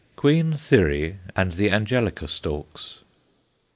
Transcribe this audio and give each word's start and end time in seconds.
QUEEN 0.15 0.57
THYRI 0.57 1.17
AND 1.35 1.51
THE 1.53 1.69
ANGELICA 1.69 2.27
STALKS. 2.27 3.03